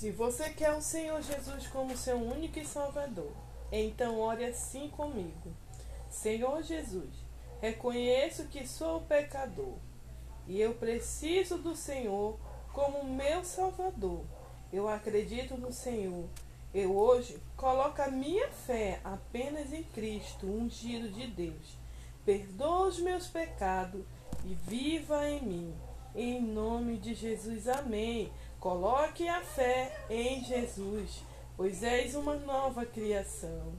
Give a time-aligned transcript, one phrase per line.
[0.00, 3.30] Se você quer o Senhor Jesus como seu único e salvador,
[3.70, 5.54] então ore assim comigo.
[6.08, 7.10] Senhor Jesus,
[7.60, 9.74] reconheço que sou pecador
[10.48, 12.38] e eu preciso do Senhor
[12.72, 14.24] como meu salvador.
[14.72, 16.24] Eu acredito no Senhor.
[16.72, 21.76] Eu hoje coloco a minha fé apenas em Cristo, ungido de Deus.
[22.24, 24.00] Perdoa os meus pecados
[24.46, 25.89] e viva em mim.
[26.14, 28.32] Em nome de Jesus, amém.
[28.58, 31.22] Coloque a fé em Jesus,
[31.56, 33.72] pois és uma nova criação.